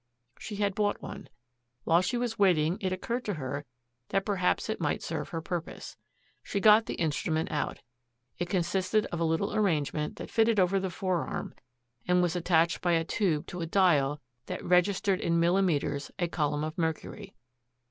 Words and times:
She 0.39 0.55
had 0.55 0.73
bought 0.73 0.99
one. 1.03 1.29
While 1.83 2.01
she 2.01 2.17
was 2.17 2.39
waiting 2.39 2.79
it 2.81 2.91
occurred 2.91 3.23
to 3.25 3.35
her 3.35 3.65
that 4.09 4.25
perhaps 4.25 4.67
it 4.67 4.81
might 4.81 5.03
serve 5.03 5.29
her 5.29 5.41
purpose. 5.43 5.95
She 6.41 6.59
got 6.59 6.87
the 6.87 6.95
instrument 6.95 7.51
out. 7.51 7.81
It 8.39 8.49
consisted 8.49 9.05
of 9.11 9.19
a 9.19 9.23
little 9.23 9.53
arrangement 9.53 10.15
that 10.15 10.31
fitted 10.31 10.59
over 10.59 10.79
the 10.79 10.89
forearm, 10.89 11.53
and 12.07 12.19
was 12.19 12.35
attached 12.35 12.81
by 12.81 12.93
a 12.93 13.03
tube 13.05 13.45
to 13.45 13.61
a 13.61 13.67
dial 13.67 14.19
that 14.47 14.65
registered 14.65 15.21
in 15.21 15.39
millimeters 15.39 16.09
a 16.17 16.27
column 16.27 16.63
of 16.63 16.79
mercury. 16.79 17.35